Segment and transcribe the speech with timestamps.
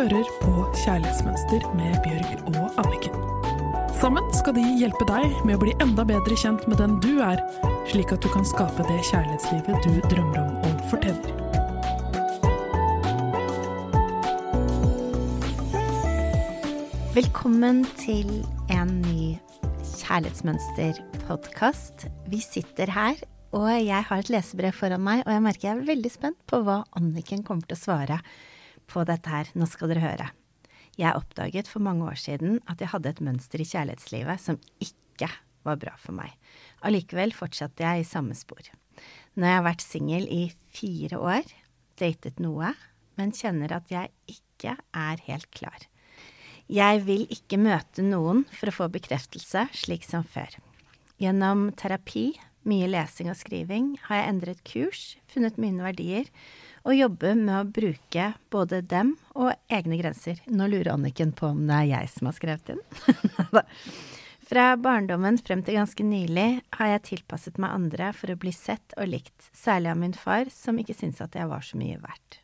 [0.00, 3.12] hører på Kjærlighetsmønster med Bjørg og Anniken.
[4.00, 7.36] Sammen skal de hjelpe deg med å bli enda bedre kjent med den du er,
[7.90, 11.28] slik at du kan skape det kjærlighetslivet du drømmer om og fortjener.
[17.18, 18.28] Velkommen til
[18.72, 19.36] en ny
[19.98, 22.08] Kjærlighetsmønster-podkast.
[22.32, 23.20] Vi sitter her,
[23.52, 26.64] og jeg har et lesebrev foran meg, og jeg merker jeg er veldig spent på
[26.64, 28.16] hva Anniken kommer til å svare
[28.90, 29.50] på dette her.
[29.54, 30.28] Nå skal dere høre.
[30.98, 35.30] Jeg oppdaget for mange år siden at jeg hadde et mønster i kjærlighetslivet som ikke
[35.64, 36.34] var bra for meg.
[36.84, 38.62] Allikevel fortsatte jeg i samme spor.
[39.38, 41.46] Jeg har vært singel i fire år,
[42.00, 42.74] datet noe,
[43.16, 45.86] men kjenner at jeg ikke er helt klar.
[46.70, 50.52] Jeg vil ikke møte noen for å få bekreftelse, slik som før.
[51.20, 52.30] Gjennom terapi,
[52.68, 56.28] mye lesing og skriving, har jeg endret kurs, funnet mine verdier
[56.86, 60.40] og jobber med å bruke både dem og egne grenser.
[60.46, 62.82] Nå lurer Anniken på om det er jeg som har skrevet inn.
[64.50, 68.96] Fra barndommen frem til ganske nylig har jeg tilpasset meg andre for å bli sett
[68.96, 72.40] og likt, særlig av min far, som ikke syntes at jeg var så mye verdt.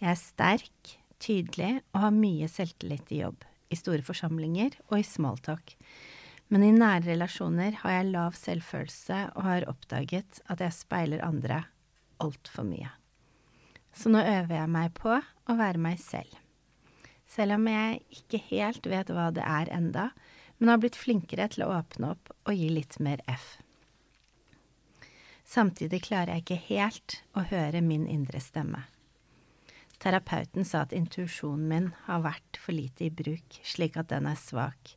[0.00, 5.04] Jeg er sterk, tydelig og har mye selvtillit i jobb, i store forsamlinger og i
[5.04, 5.74] smalltalk.
[6.48, 11.66] Men i nære relasjoner har jeg lav selvfølelse og har oppdaget at jeg speiler andre
[12.24, 12.88] altfor mye.
[14.00, 16.32] Så nå øver jeg meg på å være meg selv.
[17.28, 20.06] Selv om jeg ikke helt vet hva det er enda,
[20.56, 23.58] men har blitt flinkere til å åpne opp og gi litt mer F.
[25.44, 28.86] Samtidig klarer jeg ikke helt å høre min indre stemme.
[30.00, 34.40] Terapeuten sa at intuisjonen min har vært for lite i bruk, slik at den er
[34.40, 34.94] svak.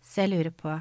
[0.00, 0.78] Så jeg lurer på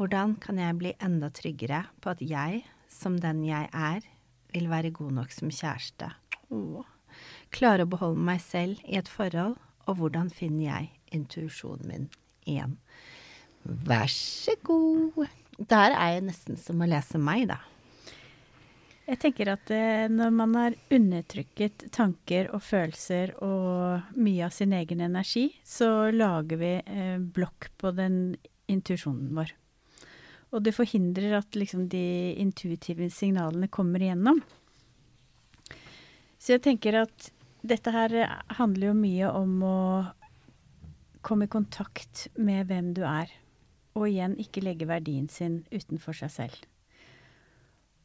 [0.00, 4.00] hvordan kan jeg bli enda tryggere på at jeg, som den jeg er,
[4.56, 6.08] vil være god nok som kjæreste?
[6.48, 6.91] Åh.
[7.52, 12.08] Klare å beholde meg selv i et forhold, og hvordan finner jeg intuisjonen min
[12.48, 12.78] igjen?
[13.62, 15.26] Vær så god.
[15.58, 17.60] Der er jeg nesten som å lese meg, da.
[19.02, 24.72] Jeg tenker at eh, når man har undertrykket tanker og følelser og mye av sin
[24.78, 28.38] egen energi, så lager vi eh, blokk på den
[28.70, 29.52] intuisjonen vår.
[30.52, 34.40] Og det forhindrer at liksom, de intuitive signalene kommer igjennom.
[36.38, 37.30] Så jeg tenker at
[37.62, 38.14] dette her
[38.58, 39.78] handler jo mye om å
[41.22, 43.30] komme i kontakt med hvem du er.
[43.94, 46.60] Og igjen ikke legge verdien sin utenfor seg selv.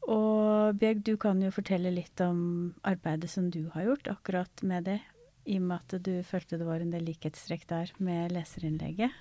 [0.08, 4.86] Og Bjørg, du kan jo fortelle litt om arbeidet som du har gjort akkurat med
[4.88, 5.00] det,
[5.48, 9.12] i og med at du følte det var en del likhetstrekk der med leserinnlegget.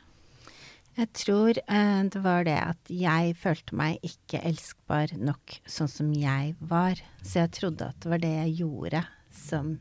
[0.97, 6.09] Jeg tror eh, det var det at jeg følte meg ikke elskbar nok sånn som
[6.15, 6.97] jeg var.
[7.21, 9.75] Så jeg trodde at det var det jeg gjorde som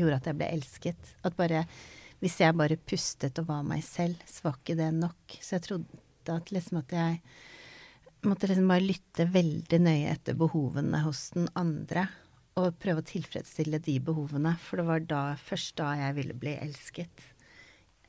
[0.00, 1.14] gjorde at jeg ble elsket.
[1.26, 1.64] At bare
[2.22, 5.38] hvis jeg bare pustet og var meg selv, så var ikke det nok.
[5.38, 7.20] Så jeg trodde at liksom at jeg
[8.26, 12.08] måtte liksom bare lytte veldig nøye etter behovene hos den andre.
[12.58, 16.56] Og prøve å tilfredsstille de behovene, for det var da, først da jeg ville bli
[16.58, 17.22] elsket.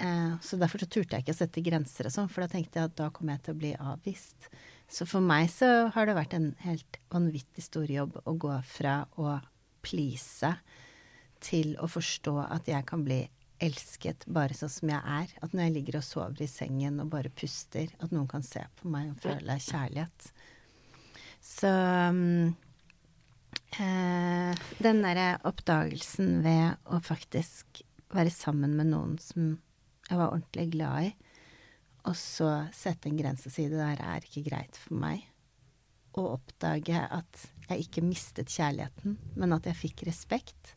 [0.01, 2.79] Eh, så derfor så turte jeg ikke å sette grenser og sånn, for da tenkte
[2.79, 4.49] jeg at da kommer jeg til å bli avvist.
[4.89, 9.03] Så for meg så har det vært en helt vanvittig stor jobb å gå fra
[9.21, 9.37] å
[9.85, 10.55] please
[11.43, 13.23] til å forstå at jeg kan bli
[13.59, 15.33] elsket bare sånn som jeg er.
[15.43, 18.63] At når jeg ligger og sover i sengen og bare puster, at noen kan se
[18.79, 20.29] på meg og føle kjærlighet.
[21.43, 21.71] Så
[23.79, 27.83] eh, den derre oppdagelsen ved å faktisk
[28.13, 29.57] være sammen med noen som
[30.09, 31.11] jeg var ordentlig glad i,
[32.09, 35.21] og så sette en grense og si det der er ikke greit for meg,
[36.17, 40.73] og oppdage at jeg ikke mistet kjærligheten, men at jeg fikk respekt,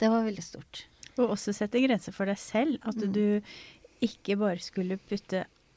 [0.00, 0.84] det var veldig stort.
[1.14, 2.78] Og også sette grenser for deg selv.
[2.82, 3.10] At mm.
[3.14, 4.98] du ikke bare skulle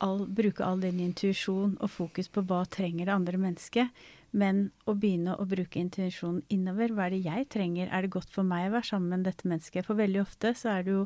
[0.03, 4.05] all, bruke all din intuisjon og fokus på hva trenger det andre mennesket,
[4.37, 6.91] men å begynne å bruke intuisjonen innover.
[6.93, 7.89] Hva er det jeg trenger?
[7.89, 9.87] Er det godt for meg å være sammen med dette mennesket?
[9.87, 11.05] For veldig ofte så er det jo,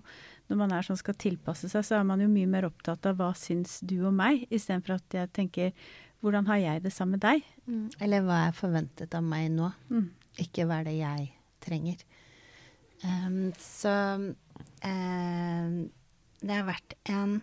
[0.50, 3.20] når man er sånn skal tilpasse seg, så er man jo mye mer opptatt av
[3.22, 5.76] hva syns du og meg, istedenfor at jeg tenker
[6.22, 7.46] hvordan har jeg det sammen med deg?
[7.66, 7.86] Mm.
[8.06, 9.72] Eller hva er forventet av meg nå?
[9.94, 10.10] Mm.
[10.42, 11.30] Ikke hva er det jeg
[11.64, 12.04] trenger.
[13.02, 13.94] Um, så
[14.86, 15.76] um,
[16.42, 17.40] det har vært en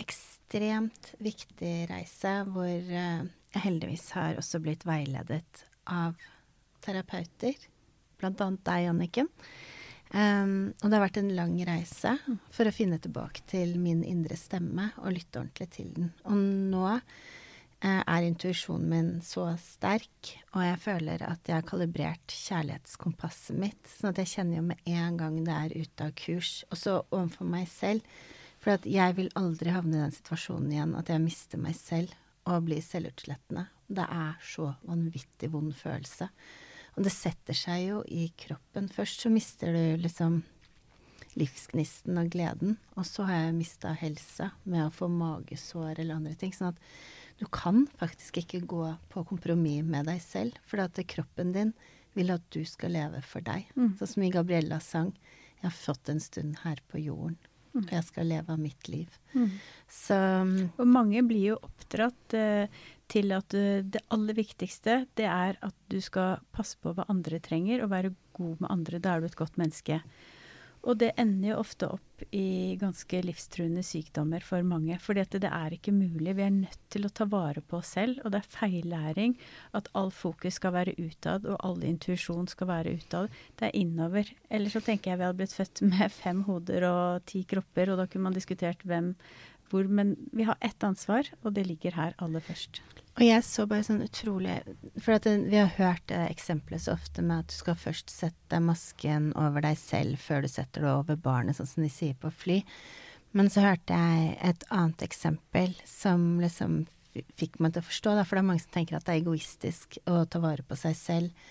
[0.00, 6.14] ekstremt viktig reise hvor uh, jeg heldigvis har også blitt veiledet av
[6.84, 7.56] terapeuter,
[8.20, 9.30] blant annet deg, Anniken.
[10.10, 12.16] Um, og det har vært en lang reise
[12.50, 16.10] for å finne tilbake til min indre stemme og lytte ordentlig til den.
[16.26, 16.38] Og
[16.72, 16.96] nå
[17.80, 24.12] er intuisjonen min så sterk, og jeg føler at jeg har kalibrert kjærlighetskompasset mitt, sånn
[24.12, 26.52] at jeg kjenner jo med en gang det er ute av kurs.
[26.68, 28.04] Og så overfor meg selv.
[28.60, 32.12] For jeg vil aldri havne i den situasjonen igjen at jeg mister meg selv
[32.50, 33.70] og blir selvutslettende.
[33.88, 36.28] Det er så vanvittig vond følelse.
[36.98, 38.90] Og det setter seg jo i kroppen.
[38.92, 40.42] Først så mister du liksom
[41.38, 42.76] livsgnisten og gleden.
[42.98, 46.52] Og så har jeg mista helse med å få magesår eller andre ting.
[46.52, 46.84] Sånn at
[47.40, 51.72] du kan faktisk ikke gå på kompromiss med deg selv, for at kroppen din
[52.16, 53.70] vil at du skal leve for deg.
[53.78, 53.94] Mm.
[53.96, 55.14] Sånn som i Gabriellas sang
[55.60, 57.36] 'Jeg har fått en stund her på jorden'.
[57.70, 57.84] Mm.
[57.84, 59.18] Og jeg skal leve av mitt liv.
[59.34, 59.50] Mm.
[59.88, 60.16] Så
[60.78, 62.66] Og mange blir jo oppdratt eh,
[63.08, 67.38] til at uh, det aller viktigste, det er at du skal passe på hva andre
[67.38, 68.98] trenger, og være god med andre.
[68.98, 70.00] Da er du et godt menneske.
[70.88, 74.96] Og det ender jo ofte opp i ganske livstruende sykdommer for mange.
[75.02, 76.34] For det er ikke mulig.
[76.38, 78.22] Vi er nødt til å ta vare på oss selv.
[78.24, 79.36] Og det er feillæring
[79.76, 83.28] at all fokus skal være utad, og all intuisjon skal være utad.
[83.60, 84.32] Det er innover.
[84.48, 88.00] Ellers så tenker jeg vi hadde blitt født med fem hoder og ti kropper, og
[88.00, 89.14] da kunne man diskutert hvem
[89.70, 89.84] hvor.
[89.86, 92.82] Men vi har ett ansvar, og det ligger her aller først.
[93.18, 94.60] Og jeg så bare sånn utrolig
[95.02, 98.60] For det, vi har hørt det eksempelet så ofte med at du skal først sette
[98.62, 102.30] masken over deg selv før du setter det over barnet, sånn som de sier på
[102.30, 102.60] fly.
[103.36, 106.84] Men så hørte jeg et annet eksempel som liksom
[107.38, 109.22] fikk meg til å forstå, da, for det er mange som tenker at det er
[109.24, 111.48] egoistisk å ta vare på seg selv.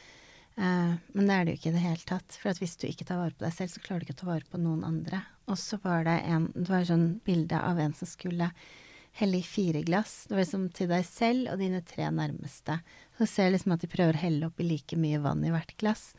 [0.59, 2.38] Uh, men det er det jo ikke i det hele tatt.
[2.41, 4.29] For hvis du ikke tar vare på deg selv, så klarer du ikke å ta
[4.31, 5.21] vare på noen andre.
[5.51, 8.51] Og så var det en, det var sånn bilde av en som skulle
[9.19, 10.25] helle i fire glass.
[10.27, 12.79] Det var liksom til deg selv og dine tre nærmeste.
[13.17, 16.11] Så ser liksom at de prøver å helle oppi like mye vann i hvert glass.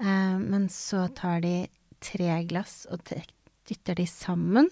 [0.00, 1.56] Eh, men så tar de
[2.04, 3.04] tre glass og
[3.68, 4.70] dytter de sammen.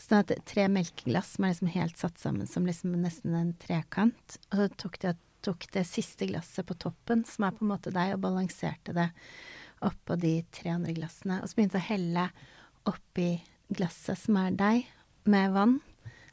[0.00, 4.38] Sånn at tre melkeglass som er liksom helt satt sammen som liksom nesten en trekant.
[4.50, 7.92] Og så tok de tok det siste glasset på toppen, som er på en måte
[7.94, 9.08] deg, og balanserte det
[9.86, 11.40] oppå de tre andre glassene.
[11.40, 12.26] Og så begynte å helle
[12.90, 13.30] oppi
[13.72, 14.90] glasset som er deg,
[15.30, 15.78] med vann.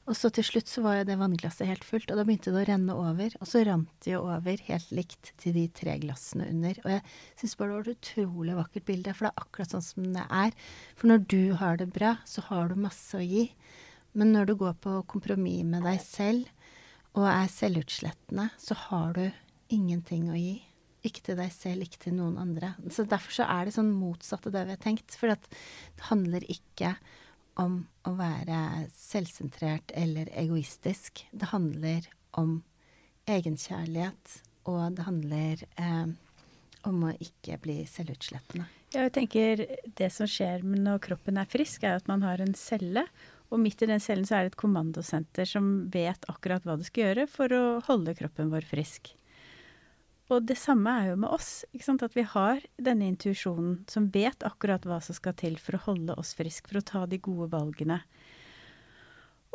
[0.08, 2.62] Og så til slutt så var jo det vannglasset helt fullt, og da begynte det
[2.62, 3.34] å renne over.
[3.42, 6.80] Og så rant det jo over helt likt til de tre glassene under.
[6.86, 7.04] Og jeg
[7.42, 10.24] syns bare det var et utrolig vakkert bilde, for det er akkurat sånn som det
[10.40, 10.56] er.
[10.96, 13.50] For når du har det bra, så har du masse å gi.
[14.18, 16.48] Men når du går på kompromiss med deg selv
[17.18, 19.26] og er selvutslettende, så har du
[19.76, 20.56] ingenting å gi.
[21.06, 22.74] Ikke til deg selv, ikke til noen andre.
[22.94, 25.20] Så derfor så er det sånn motsatt av det vi har tenkt.
[25.20, 26.96] For det handler ikke
[27.62, 31.26] om å være selvsentrert eller egoistisk.
[31.32, 32.08] Det handler
[32.38, 32.62] om
[33.28, 34.38] egenkjærlighet,
[34.70, 36.10] og det handler eh,
[36.88, 38.68] om å ikke bli selvutslettende.
[38.94, 39.66] Ja, jeg tenker
[40.00, 43.04] Det som skjer når kroppen er frisk, er at man har en celle.
[43.52, 46.88] Og midt i den cellen så er det et kommandosenter som vet akkurat hva det
[46.88, 49.14] skal gjøre for å holde kroppen vår frisk.
[50.28, 51.64] Og det samme er jo med oss.
[51.72, 56.18] At vi har denne intuisjonen som vet akkurat hva som skal til for å holde
[56.20, 58.02] oss friske, for å ta de gode valgene.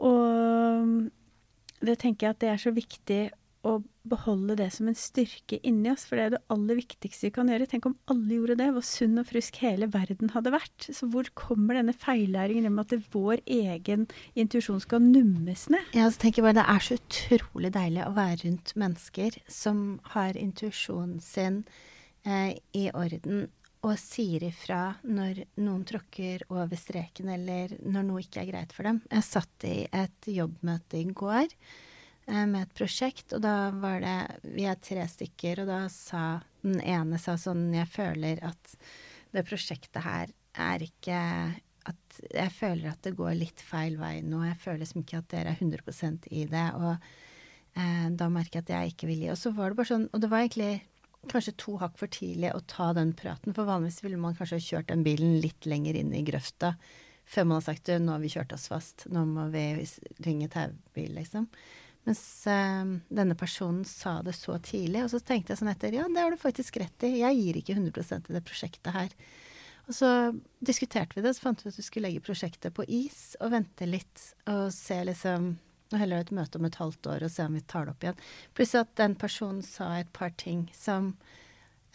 [0.01, 1.11] Og
[1.85, 3.23] det tenker jeg at det er så viktig
[3.63, 3.77] å
[4.11, 7.51] beholde det som en styrke inni oss, for det er det aller viktigste vi kan
[7.51, 7.69] gjøre.
[7.71, 10.89] Tenk om alle gjorde det, hvor sunn og frisk hele verden hadde vært.
[10.91, 15.95] Så hvor kommer denne feillæringen om at vår egen intuisjon skal nummes ned?
[15.95, 19.87] Ja, så tenker jeg bare Det er så utrolig deilig å være rundt mennesker som
[20.17, 21.63] har intuisjonen sin
[22.27, 23.47] eh, i orden
[23.83, 28.87] og sier ifra når noen tråkker over streken, eller når noe ikke er greit for
[28.87, 29.01] dem.
[29.11, 31.57] Jeg satt i et jobbmøte i går
[32.27, 36.25] med et prosjekt, og da var det Vi er tre stykker, og da sa
[36.63, 38.77] den ene sa sånn Jeg føler at
[39.33, 41.19] det prosjektet her er ikke
[41.89, 44.43] at jeg føler at det går litt feil vei nå.
[44.47, 46.67] Jeg føler liksom ikke at dere er 100% i det.
[46.79, 49.31] Og eh, da merker jeg at jeg ikke vil gi.
[49.33, 50.73] Og så var det bare sånn Og det var egentlig
[51.31, 53.55] kanskje to hakk for tidlig å ta den praten.
[53.55, 56.77] For vanligvis ville man kanskje kjørt den bilen litt lenger inn i grøfta
[57.33, 59.07] før man har sagt nå har vi kjørt oss fast.
[59.15, 59.65] Nå må vi
[60.27, 61.47] ringe taubil, liksom.
[62.09, 65.05] Mens øh, denne personen sa det så tidlig.
[65.05, 67.21] Og så tenkte jeg sånn etter ja, det har du faktisk rett i.
[67.23, 69.17] Jeg gir ikke 100 i det prosjektet her.
[69.91, 70.09] Og så
[70.63, 73.89] diskuterte vi det, så fant vi at vi skulle legge prosjektet på is og vente
[73.89, 75.55] litt og se liksom
[75.93, 77.93] og heller ha et møte om et halvt år og se om vi tar det
[77.93, 78.23] opp igjen.
[78.57, 81.13] Pluss at den personen sa et par ting som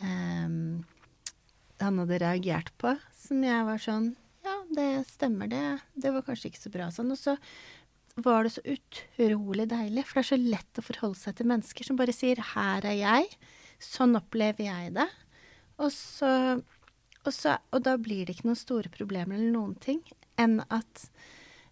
[0.06, 0.84] øh,
[1.82, 4.12] han hadde reagert på, som jeg var sånn
[4.46, 5.64] Ja, det stemmer, det.
[5.98, 7.10] Det var kanskje ikke så bra sånn.
[7.12, 7.34] Og så
[8.18, 10.06] var det så utrolig deilig.
[10.08, 12.98] For det er så lett å forholde seg til mennesker som bare sier 'her er
[12.98, 13.38] jeg',
[13.80, 15.08] sånn opplever jeg det.
[15.78, 16.62] Og, så,
[17.24, 20.02] og, så, og da blir det ikke noen store problemer eller noen ting
[20.38, 21.10] enn at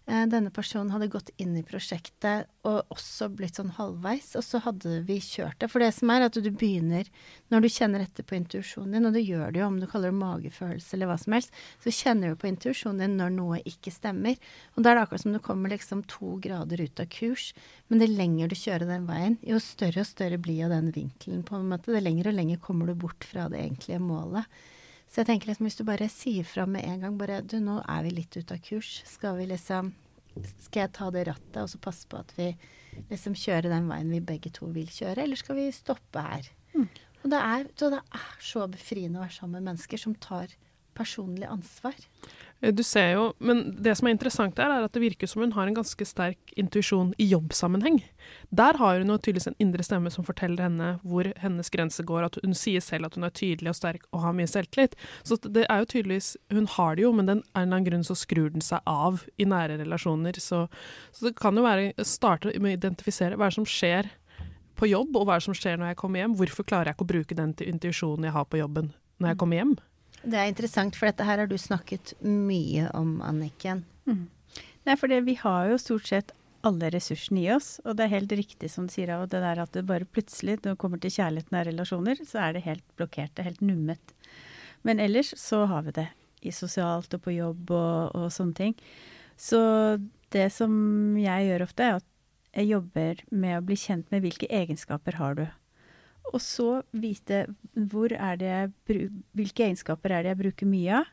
[0.06, 5.00] denne personen hadde gått inn i prosjektet og også blitt sånn halvveis, og så hadde
[5.08, 5.68] vi kjørt det.
[5.72, 7.08] For det som er at du begynner
[7.50, 10.10] Når du kjenner etter på intuisjonen din, og du gjør det jo om du kaller
[10.10, 13.94] det magefølelse eller hva som helst, så kjenner du på intuisjonen din når noe ikke
[13.94, 14.38] stemmer.
[14.74, 17.52] Og da er det akkurat som du kommer liksom to grader ut av kurs.
[17.90, 21.44] Men det lenger du kjører den veien, jo større og større blir jo den vinkelen
[21.46, 21.94] på en måte.
[21.94, 24.46] Det lenger og lenger kommer du bort fra det egentlige målet.
[25.16, 27.78] Så jeg tenker liksom hvis du bare sier fra med en gang bare Du, nå
[27.88, 28.98] er vi litt ute av kurs.
[29.08, 29.94] Skal vi liksom
[30.66, 32.50] Skal jeg ta det rattet og så passe på at vi
[33.08, 36.50] liksom kjører den veien vi begge to vil kjøre, eller skal vi stoppe her?
[36.74, 36.84] Mm.
[37.22, 40.52] Og det er, så det er så befriende å være sammen med mennesker som tar
[40.96, 41.94] personlig ansvar.
[42.60, 45.42] Eh, du ser jo, men det som er interessant der, er at det virker som
[45.44, 48.00] hun har en ganske sterk intuisjon i jobbsammenheng.
[48.50, 52.28] Der har hun jo tydeligvis en indre stemme som forteller henne hvor hennes grense går.
[52.30, 54.96] At hun sier selv at hun er tydelig og sterk og har mye selvtillit.
[55.26, 57.88] Så det er jo tydeligvis Hun har det jo, men den, av en eller annen
[57.90, 60.38] grunn så skrur den seg av i nære relasjoner.
[60.40, 60.66] Så,
[61.12, 64.08] så det kan jo være starte med å identifisere hva er det som skjer
[64.76, 66.36] på jobb, og hva er det som skjer når jeg kommer hjem.
[66.38, 69.60] Hvorfor klarer jeg ikke å bruke den intuisjonen jeg har på jobben når jeg kommer
[69.60, 69.76] hjem?
[70.26, 73.84] Det er interessant, for dette her har du snakket mye om, Anniken.
[74.10, 74.26] Mm.
[74.86, 76.32] Nei, for vi har jo stort sett
[76.66, 77.76] alle ressursene i oss.
[77.84, 80.58] Og det er helt riktig som du sier, og det der at det bare plutselig,
[80.62, 83.34] når det kommer til kjærligheten og relasjoner, så er det helt blokkert.
[83.34, 84.14] Det er helt nummet.
[84.86, 86.08] Men ellers så har vi det
[86.46, 88.74] i sosialt og på jobb og, og sånne ting.
[89.38, 89.60] Så
[90.34, 90.72] det som
[91.20, 92.10] jeg gjør ofte, er at
[92.56, 95.46] jeg jobber med å bli kjent med hvilke egenskaper har du.
[96.32, 101.12] Og så vite hvilke egenskaper er det jeg bruker mye av,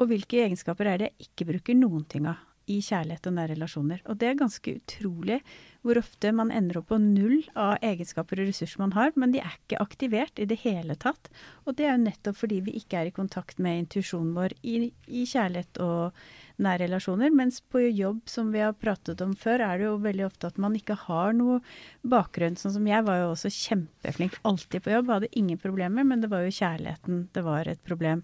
[0.00, 3.54] og hvilke egenskaper er det jeg ikke bruker noen ting av i kjærlighet og nære
[3.56, 4.02] relasjoner.
[4.06, 5.40] Og det er ganske utrolig
[5.82, 9.40] hvor ofte man ender opp på null av egenskaper og ressurser man har, men de
[9.42, 11.30] er ikke aktivert i det hele tatt.
[11.66, 14.92] Og det er jo nettopp fordi vi ikke er i kontakt med intuisjonen vår i,
[15.10, 16.22] i kjærlighet og
[16.62, 17.34] nære relasjoner.
[17.34, 20.62] Mens på jobb, som vi har pratet om før, er det jo veldig ofte at
[20.62, 21.58] man ikke har noe
[22.06, 22.58] bakgrunn.
[22.60, 26.30] Sånn som jeg var jo også kjempeflink alltid på jobb, hadde ingen problemer, men det
[26.32, 28.22] var jo kjærligheten det var et problem.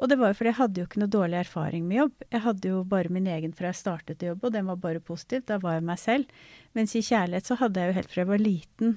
[0.00, 2.26] Og det var jo fordi jeg hadde jo ikke noe dårlig erfaring med jobb.
[2.32, 5.02] Jeg hadde jo bare min egen fra jeg startet å jobbe, og den var bare
[5.04, 5.44] positiv.
[5.48, 6.42] Da var jeg meg selv.
[6.76, 8.96] Mens i kjærlighet så hadde jeg jo helt fra jeg var liten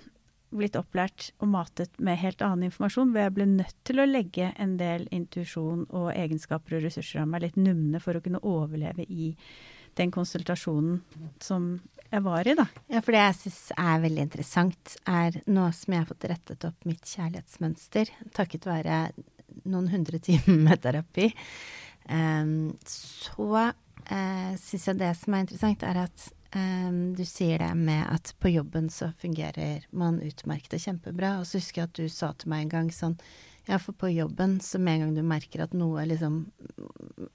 [0.53, 4.51] blitt opplært og matet med helt annen informasjon, hvor jeg ble nødt til å legge
[4.62, 9.07] en del intuisjon og egenskaper og ressurser av meg litt numne for å kunne overleve
[9.10, 9.33] i
[9.98, 11.01] den konsultasjonen
[11.41, 11.75] som
[12.13, 12.67] jeg var i, da.
[12.93, 16.65] Ja, for det jeg syns er veldig interessant, er nå som jeg har fått rettet
[16.69, 19.00] opp mitt kjærlighetsmønster, takket være
[19.63, 21.29] noen hundre timer med terapi,
[22.03, 28.36] så uh, syns jeg det som er interessant, er at du sier det med at
[28.38, 31.31] på jobben så fungerer man utmerket og kjempebra.
[31.39, 33.15] Og så husker jeg at du sa til meg en gang sånn
[33.65, 36.43] ja, for på jobben, så med en gang du merker at noe liksom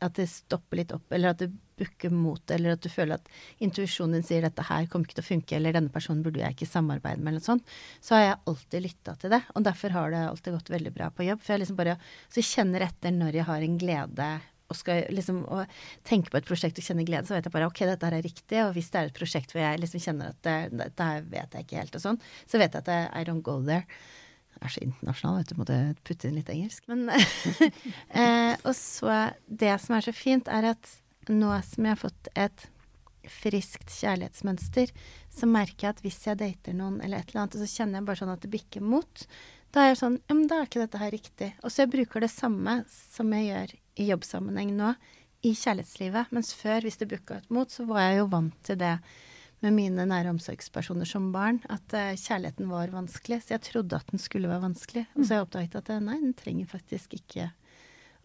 [0.05, 3.19] At det stopper litt opp, eller at det bukker mot, det, eller at du føler
[3.19, 3.31] at
[3.63, 6.55] intuisjonen din sier dette her kommer ikke til å funke, eller denne personen burde jeg
[6.55, 9.41] ikke samarbeide med, eller noe sånt, så har jeg alltid lytta til det.
[9.55, 11.43] Og derfor har det alltid gått veldig bra på jobb.
[11.43, 11.99] For jeg liksom bare
[12.35, 14.29] Så kjenner etter når jeg har en glede
[14.69, 17.69] og skal liksom og tenke på et prosjekt og kjenne glede, så vet jeg bare
[17.71, 18.61] ok, dette her er riktig.
[18.67, 21.57] Og hvis det er et prosjekt hvor jeg liksom kjenner at det, dette her vet
[21.57, 23.87] jeg ikke helt og sånn, så vet jeg at I don't go there
[24.63, 26.89] er så internasjonal, vet du, måtte putte inn litt engelsk.
[26.91, 27.09] Men
[28.23, 30.97] eh, Og så Det som er så fint, er at
[31.29, 32.67] nå som jeg har fått et
[33.29, 34.93] friskt kjærlighetsmønster,
[35.29, 38.09] så merker jeg at hvis jeg dater noen eller et eller annet, så kjenner jeg
[38.09, 39.25] bare sånn at det bikker mot,
[39.75, 41.51] da er jeg sånn Ja, men da er ikke dette her riktig.
[41.61, 44.95] Og så jeg bruker det samme som jeg gjør i jobbsammenheng nå,
[45.45, 46.33] i kjærlighetslivet.
[46.35, 48.95] Mens før, hvis det booka ut mot, så var jeg jo vant til det
[49.65, 53.41] med mine nære omsorgspersoner som barn, at uh, kjærligheten var vanskelig.
[53.45, 55.07] Så jeg trodde at den skulle være vanskelig.
[55.17, 57.51] Og så har jeg oppdaget at uh, nei, den trenger faktisk ikke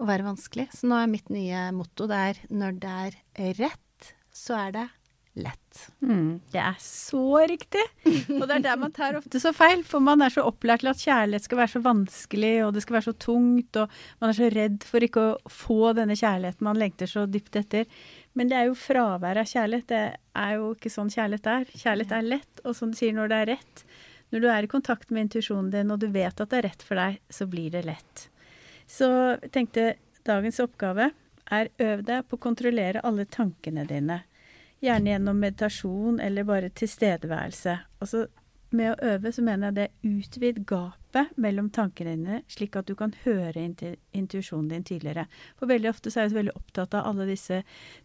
[0.01, 0.69] å være vanskelig.
[0.75, 4.89] Så nå er mitt nye motto det er når det er rett, så er det
[5.33, 5.85] lett.
[6.05, 7.81] Mm, det er så riktig!
[8.37, 9.81] Og det er der man tar ofte så feil.
[9.87, 12.97] For man er så opplært til at kjærlighet skal være så vanskelig, og det skal
[12.99, 16.81] være så tungt, og man er så redd for ikke å få denne kjærligheten man
[16.81, 17.89] lengter så dypt etter.
[18.33, 19.89] Men det er jo fravær av kjærlighet.
[19.89, 20.01] Det
[20.43, 21.65] er jo ikke sånn kjærlighet er.
[21.69, 23.85] Kjærlighet er lett, og som du sier, når det er rett
[24.33, 26.81] Når du er i kontakt med intuisjonen din, og du vet at det er rett
[26.81, 28.23] for deg, så blir det lett.
[28.89, 29.05] Så
[29.43, 29.83] jeg tenkte
[30.25, 31.11] dagens oppgave
[31.53, 34.23] er øv deg på å kontrollere alle tankene dine.
[34.81, 37.77] Gjerne gjennom meditasjon eller bare tilstedeværelse.
[38.01, 38.25] Altså,
[38.73, 41.02] med å øve så mener jeg det utvid gapet
[41.37, 45.27] mellom tankene dine, slik at du kan høre intuisjonen din tydeligere.
[45.59, 47.61] For veldig ofte så er jeg veldig opptatt av alle disse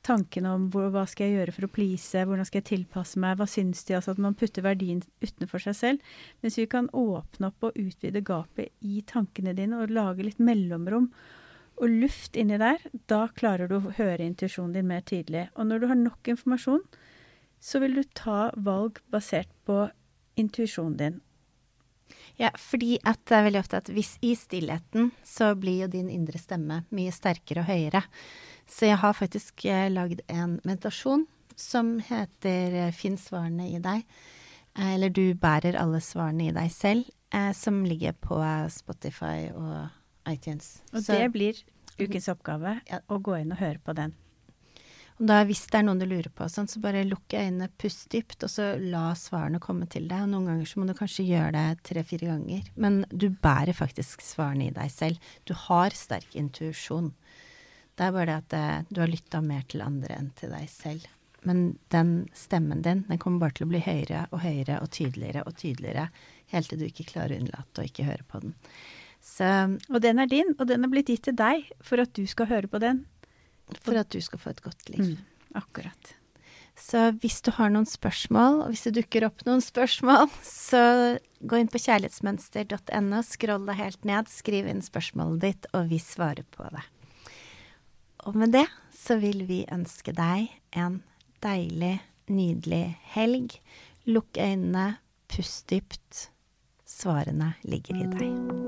[0.06, 3.38] tankene om hvor, hva skal jeg gjøre for å please, hvordan skal jeg tilpasse meg,
[3.40, 3.96] hva syns de?
[3.98, 6.14] Altså at man putter verdien utenfor seg selv.
[6.44, 11.12] Mens vi kan åpne opp og utvide gapet i tankene dine og lage litt mellomrom.
[11.78, 15.44] og luft inni der, da klarer du å høre intuisjonen din mer tydelig.
[15.54, 16.82] Og når du har nok informasjon,
[17.60, 19.84] så vil du ta valg basert på
[20.38, 21.20] intuisjonen din.
[22.38, 26.08] Ja, fordi at det er veldig ofte at hvis i stillheten, så blir jo din
[26.12, 28.02] indre stemme mye sterkere og høyere.
[28.68, 31.26] Så jeg har faktisk eh, lagd en meditasjon
[31.58, 34.04] som heter eh, Finn svarene i deg.
[34.78, 37.08] Eh, eller Du bærer alle svarene i deg selv,
[37.52, 38.38] som ligger på
[38.72, 39.90] Spotify og
[40.30, 40.78] iTunes.
[40.94, 41.58] Og Så- det blir
[42.00, 43.00] ukens oppgave, Ja.
[43.10, 44.14] å gå inn og høre på den.
[45.18, 48.06] Og da, hvis det er noen du lurer på, sånn, så bare lukk øynene, pust
[48.12, 50.22] dypt, og så la svarene komme til deg.
[50.24, 52.68] Og noen ganger så må du kanskje gjøre det tre-fire ganger.
[52.78, 55.30] Men du bærer faktisk svarene i deg selv.
[55.48, 57.10] Du har sterk intuisjon.
[57.98, 60.70] Det er bare det at eh, du har lytta mer til andre enn til deg
[60.70, 61.10] selv.
[61.48, 65.44] Men den stemmen din, den kommer bare til å bli høyere og høyere og tydeligere
[65.46, 66.08] og tydeligere,
[66.54, 68.56] helt til du ikke klarer å unnlate å ikke høre på den.
[69.24, 69.46] Så
[69.90, 72.50] Og den er din, og den er blitt gitt til deg for at du skal
[72.50, 73.06] høre på den.
[73.82, 75.18] For at du skal få et godt liv.
[75.56, 76.14] akkurat.
[76.78, 81.58] Så hvis du har noen spørsmål, og hvis det dukker opp noen spørsmål, så gå
[81.58, 86.68] inn på kjærlighetsmønster.no, skroll deg helt ned, skriv inn spørsmålet ditt, og vi svarer på
[86.74, 86.84] det.
[88.30, 91.02] Og med det så vil vi ønske deg en
[91.42, 91.98] deilig,
[92.30, 92.84] nydelig
[93.14, 93.58] helg.
[94.08, 94.98] Lukk øynene,
[95.32, 96.28] pust dypt.
[96.88, 98.67] Svarene ligger i deg.